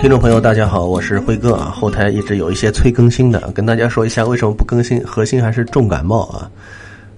[0.00, 1.66] 听众朋友，大家好，我是辉哥啊。
[1.66, 6.50] 后台一直有一些催更新的，跟大家说一下为什么不更新，核心还是重感冒啊。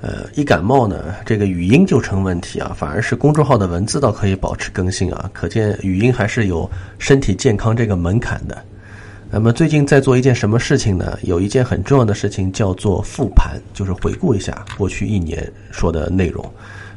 [0.00, 5.30] 呃，一感冒呢，这个语音就成问题啊，反而是公众号的文字倒可以保持更新啊。
[5.32, 6.68] 可见语音还是有
[6.98, 8.58] 身体健康这个门槛的。
[9.30, 11.16] 那么最近在做一件什么事情呢？
[11.22, 16.44] 有一件很重要的事情叫做复盘，就是回顾一下过去一年说的内容。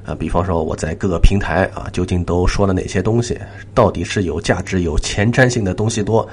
[0.05, 3.39] 啊，比方说我在各个平台啊，究竟都说了哪些东西？
[3.73, 6.27] 到底是有价值、有前瞻性的东西多，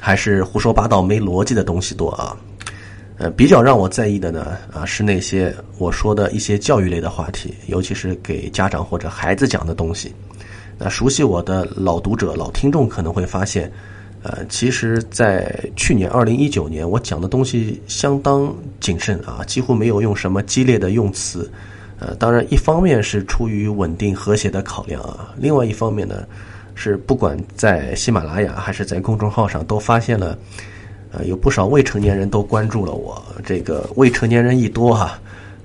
[0.00, 2.36] 还是胡说八道、没逻辑的东西多啊？
[3.18, 10.12] 呃，比较让我在意的呢，啊，是那些我说的一些教育类的话题，尤其是给家长或者孩子讲的东西。
[10.76, 13.70] 那熟悉我的老读者、老听众可能会发现，
[14.24, 21.48] 呃，其实，在去年二零一九年，我讲的东西相当谨慎啊，几乎没有用什么激烈的用词。
[22.04, 26.26] 呃，当然，一方面是出于稳定和谐的考量啊，另外一方面呢，
[26.74, 30.36] 是不管在喜马拉雅还是在公众号上，都发现了，
[31.12, 33.24] 呃，有不少未成年人都关注了我。
[33.44, 35.16] 这个未成年人一多哈，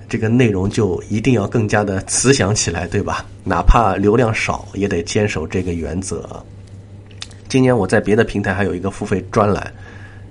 [0.08, 3.26] 这个内容就一定要更加的慈祥起来，对吧？
[3.42, 6.40] 哪怕流量少，也得坚守这个原则。
[7.48, 9.72] 今年我在别的平台还有一个付费专栏，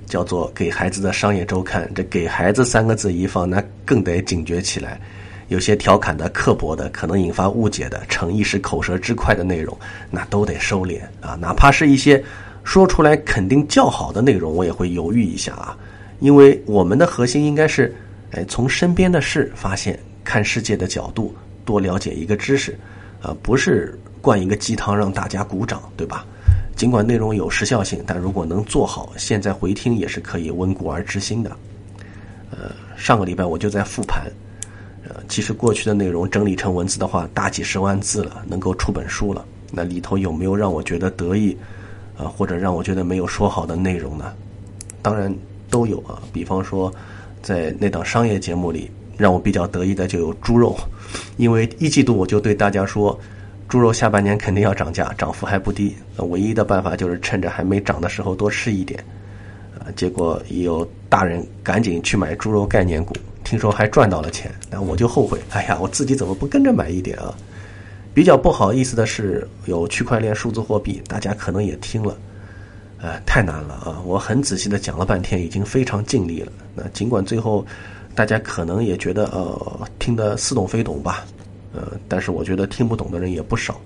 [0.05, 5.01] 叫做《给孩子的商业周刊》，这“给孩子”三个字一放，那更得警觉起来。
[5.47, 9.77] 有些调侃的、刻薄的、可能引发误解的、逞一时口舌之快的内容，
[10.11, 11.37] 那都得收敛啊！
[11.39, 12.21] 哪怕是一些
[12.63, 15.77] 说出来肯定较好的内容，我也会犹豫一下啊！
[16.19, 17.95] 因为我们的核心应该是，
[18.31, 22.77] 哎，从身边的事发现看世界的角度，多了解一个知识，
[23.21, 26.25] 啊，不是灌一个鸡汤让大家鼓掌，对吧？
[26.75, 31.49] 尽管内容有时效性，但如果能做好，现在回听也是可以温故而知新的。
[32.51, 34.29] 呃，上个礼拜我就在复盘。
[35.09, 39.45] 呃，其实过去的内容整理成文字的话，大几十万字了，能够出本书了。
[39.71, 41.55] 那里头有没有让我觉得得意，
[42.17, 44.33] 啊，或者让我觉得没有说好的内容呢？
[45.01, 45.33] 当然
[45.69, 46.21] 都有啊。
[46.33, 46.93] 比方说，
[47.41, 50.75] 在那档商业节目里，让我比较得意的就有猪肉，
[51.37, 53.17] 因为一季度我就对大家说，
[53.69, 55.95] 猪肉下半年肯定要涨价，涨幅还不低。
[56.17, 59.01] 唯一的办法就是趁着还没涨的时候多吃一点。
[59.79, 63.13] 啊，结果有大人赶紧去买猪肉概念股。
[63.47, 65.39] 听说还赚到了钱，那我就后悔。
[65.51, 67.33] 哎呀，我自己怎么不跟着买一点啊？
[68.13, 72.17] 比较不好意思的是，有区块链、数字货币，大家可能也听了，
[72.99, 74.01] 呃，太难了啊！
[74.05, 76.51] 我很仔细的讲了半天，已经非常尽力了。
[76.75, 77.65] 那尽管最后
[78.13, 81.23] 大家可能也觉得呃听得似懂非懂吧，
[81.73, 83.79] 呃，但是我觉得听不懂的人也不少。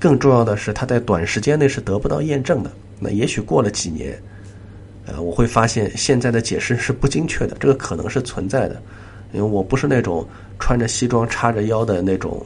[0.00, 2.72] 更重要的是，他在短时间内是得不到验证的。
[2.98, 4.18] 那也许过了几年。
[5.06, 8.80] 呃，我会发现现在的解释是不精确的，这个可能是存在的，
[9.32, 10.26] 因为我不是那种
[10.58, 12.44] 穿着西装叉着腰的那种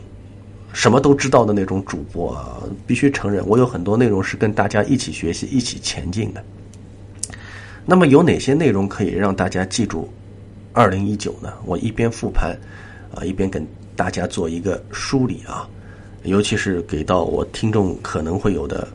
[0.73, 6.43] 什么都知道的那种主播啊，必须承认，我有很多内容是跟大家一起学习、一起前进的。
[7.87, 10.13] 那么有哪些内容可以让大家记住
[10.73, 11.53] 二零一九呢？
[11.65, 12.59] 我一边复盘
[13.15, 13.65] 啊，一边跟
[13.95, 15.69] 大家做一个梳理啊，
[16.25, 18.89] 尤其是给到我听众可能会有的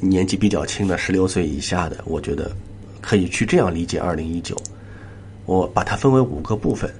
[0.00, 2.50] 年纪比较轻的十六岁以下的，我觉得。
[3.00, 4.56] 可以去这样理解二零一九，
[5.46, 6.92] 我把它分为五个部分。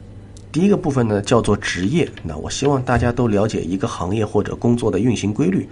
[0.53, 5.69] 第一个部分呢叫做职业，那我希望大家都了解一个行业或者工作的运行规律，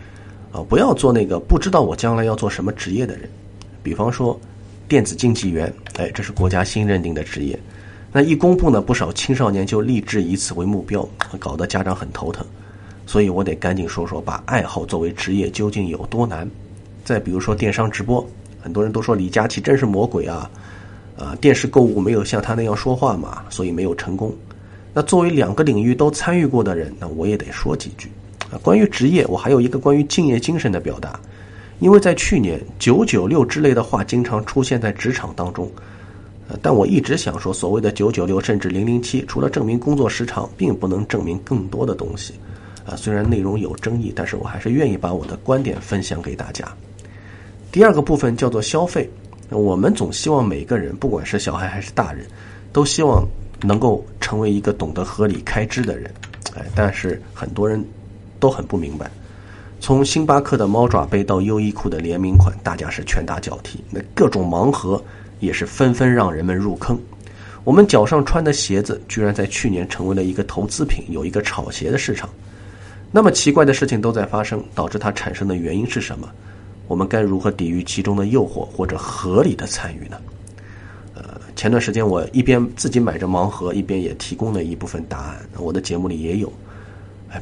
[0.53, 3.29] 啊，不要做那个不知道我将来要做什么职业的人。
[3.83, 4.39] 比方说，
[4.87, 7.59] 电子竞技员，哎，这是国家新认定的职业，
[8.13, 11.09] 那一公布呢，不少青少年就立志以此为目标，
[11.41, 12.47] 搞得家长很头疼。
[13.05, 16.49] 所以我得赶紧说说，把爱好作为职业究竟有多难。
[17.05, 18.25] 再比如说电商直播。
[18.61, 20.51] 很多人都说李佳琦真是魔鬼啊，
[21.17, 24.35] 啊，电视购物没有像他那样说话嘛，所以没有成功。
[24.93, 28.11] 那作为两个领域都参与过的人，那我也得说几句
[28.51, 28.59] 啊。
[28.63, 31.21] 关于职业，我还有一个关于敬业精神的表达，
[31.79, 35.71] 因为在去年“九九六”之类的话经常出现在职场当中，
[36.49, 42.35] 呃，但我一直想说，所谓的“九九六”甚至“零零七”，除了证明工作时长，并不能证明更多的东西
[42.85, 42.97] 啊。
[42.97, 46.67] 虽然内容有争议，但是我还是愿意把我的观点分享给大家。
[47.79, 49.09] 第二个部分叫做消费，
[49.51, 52.27] 我们总希望每个人，不管是小孩还是大人，
[52.73, 53.25] 都希望
[53.63, 56.13] 能够成为一个懂得合理开支的人。
[56.57, 57.81] 哎，但是很多人
[58.41, 59.09] 都很不明白，
[59.79, 65.01] 从星巴克的猫爪杯到优衣库的联名款，大家是拳打脚踢，那各种盲盒
[65.39, 66.99] 也是纷纷让人们入坑。
[67.63, 72.29] 我们脚上穿的鞋子，居然在去年成为了一个投资品，有一个炒鞋的市场。
[73.13, 76.29] 那么奇怪的事情都在发生，导致它产生的原因是什么？
[76.89, 80.17] 我们该如何抵御其中的诱惑，或者合理的参与呢？
[81.15, 85.39] 呃，前段时间我一边自己买着盲盒，一边也提供了一部分答案。
[85.59, 86.53] 我的节目里也有。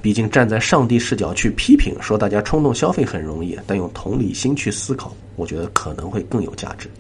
[0.03, 6.91] 毕竟站在上帝视角去批评，说大家冲动消费很容易，但用同理心去思考，我觉得可能会更有价值。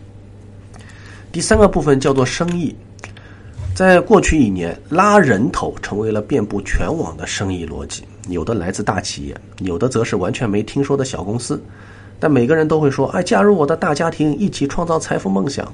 [1.32, 2.72] 第三个部分叫做生意，
[3.74, 11.60] 在过去一年，拉人头成为了遍布全网的生意逻辑，有的来自大企业，有的则是完全没听说的小公司，
[12.18, 15.72] 但每个人都会说：“哎，加入我的大家庭，一起创造财富梦想。”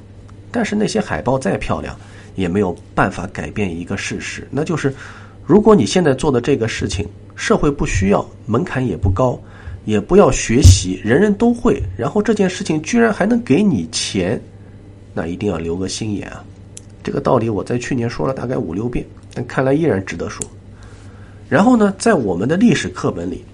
[0.51, 1.97] 但是那些海报再漂亮，
[2.35, 4.95] 也没有办法改变一个事实，那就是。
[5.45, 7.05] 如果你现在做的这个事情，
[7.35, 9.37] 社会不需要，门槛也不高，
[9.85, 14.41] 也不要学习，人人都会，然后这件事情居然还能给你钱，
[15.13, 16.45] 那一定要留个心眼啊！
[17.03, 19.05] 这个道理我在去年说了大概五六遍，
[19.35, 20.47] 但看来依然值得说。
[21.49, 23.45] 然后呢，在我们的历史课本里，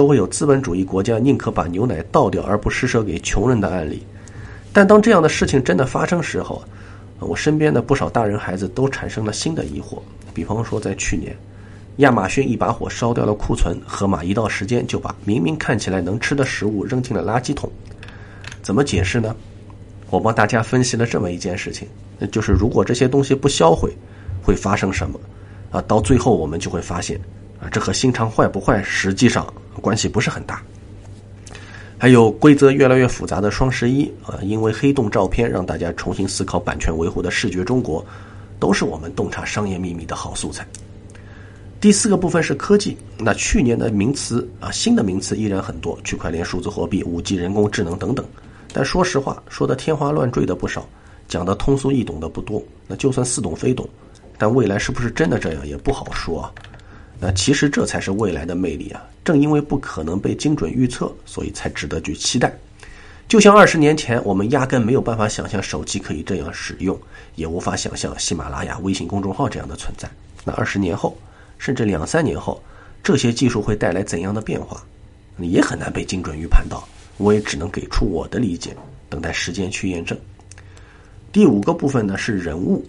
[0.00, 4.02] 都会有资本主义国家宁可把牛奶倒掉而不施舍给穷人的案例。
[4.72, 6.64] 但当这样的事情真的发生时候，
[7.18, 9.98] 我身边的不少大人孩子都产生了新的疑惑。
[10.32, 11.36] 比方说，在去年，
[11.96, 17.70] 亚马逊一把火烧掉了库存，盒马一到时间就把明明看起来能吃的食物扔进了垃圾桶，
[18.62, 19.36] 怎么解释呢？
[20.08, 21.86] 我帮大家分析了这么一件事情，
[22.32, 23.92] 就是如果这些东西不销毁，
[24.42, 25.20] 会发生什么？
[25.70, 27.20] 啊，到最后我们就会发现，
[27.60, 29.46] 啊，这和心肠坏不坏实际上
[29.80, 30.62] 关系不是很大。
[31.98, 38.04] 还有规则越来越复杂的双十一啊，因为黑洞照片让大家重新思考版权维护的视觉中国。
[38.60, 40.66] 都是我们洞察商业秘密的好素材。
[41.80, 48.22] 第四个部分是科技，那去年的名词啊，新的名词依然很多，区块链、数字货币、五 G、人工智能等等。
[48.70, 50.86] 但说实话，说的天花乱坠的不少，
[51.26, 52.62] 讲的通俗易懂的不多。
[52.86, 53.88] 那就算似懂非懂，
[54.36, 56.52] 但未来是不是真的这样也不好说啊。
[57.18, 59.02] 那其实这才是未来的魅力啊！
[59.30, 62.52] 正因为不可能被精准预测，所以才值得去期待。
[63.28, 67.00] 就像二十年前，我们压根没有办法想象手机可以这样使用，
[67.36, 70.10] 也无法想象喜马拉雅、微信公众号这样的存在。
[70.44, 71.16] 那二十年后，
[71.56, 72.60] 甚至两三年后，
[73.04, 74.82] 这些技术会带来怎样的变化，
[75.38, 76.82] 也很难被精准预判到。
[77.18, 78.76] 我也只能给出我的理解，
[79.08, 80.18] 等待时间去验证。
[81.30, 82.84] 第五个部分呢是人物，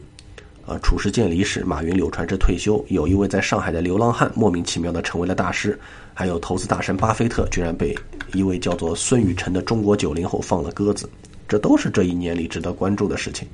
[0.65, 5.79] 呃，褚时健离世，马云、柳传志退休，有一位在上海的流浪汉莫名其妙的成为了大师，
[6.13, 7.95] 还有投资大神巴菲特居然被。
[8.33, 11.09] 一位叫做孙雨晨的中国九零后放了鸽子，
[11.49, 13.45] 这都是这一年里值得关注的事情。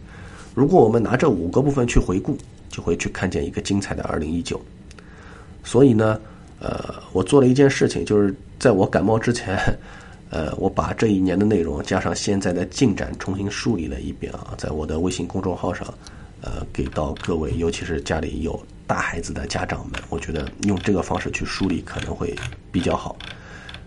[0.54, 2.38] 如果我们拿这五个部分去回顾，
[2.69, 4.62] 就会去看见一个精彩的二零一九。
[5.63, 6.21] 所以呢，
[6.59, 9.57] 呃，我做了一件事情，就是在我感冒之前，
[10.30, 15.92] 呃，我把这一年的内容加上现在的进展重新梳理了一遍啊，在我的微信公众号上，
[16.42, 22.36] 呃，给到各位，尤其是家里有大孩子的家长们，我觉得用这个方式去梳理可能会
[22.72, 23.18] 比较好。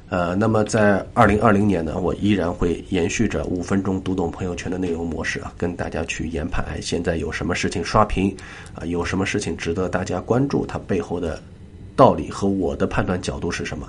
[0.08, 8.37] 呃，那么在二零二零年呢，我依然会延续着五分钟读懂朋友圈的内容模式啊，跟大家去研判，哎，现在有什么事情刷屏
[8.75, 11.41] 啊，有什么事情值得大家关注，它背后的
[11.94, 13.87] 道理和我的判断角度是什么？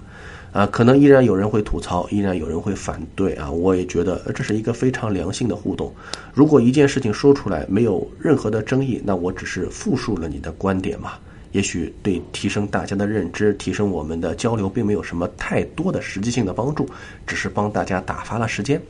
[0.51, 5.93] 啊，可能依然有人会吐槽，依然有人会反对啊，我也觉得这是一个非常良性的互动。
[6.33, 11.13] 如果一件事情说出来没有任何的争议，那我只是复述了你的观点嘛。
[11.53, 16.87] 也许对提升大家的认知、提升我们的交流，并没有什么太多的实际性的帮助，
[17.27, 18.81] 只是帮大家打发了时间。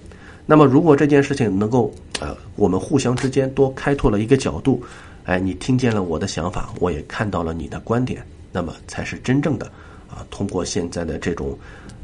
[0.46, 4.84] 那么，如果这件事情能够呃，我们互相之间多开拓了一个角度，
[5.26, 9.72] 哎，你听见了我的想法，我也看到了你的观点，那么才是真正的
[10.12, 11.58] 啊，通过现在的这种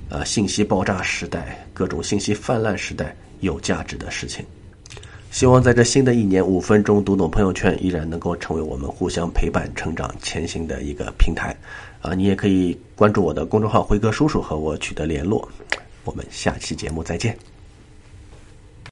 [0.09, 4.43] 呃信息爆炸时代、各种信息泛滥时代有价值的事情。
[5.29, 11.55] 希望在这新的一年，五分钟读懂朋友圈依然能够成为我们互相陪伴、成长、前行的一个平台。
[12.01, 15.47] 啊，你也可以关注我的公众号“辉哥叔叔”和我取得联络。
[16.05, 17.37] 我们下期节目再见。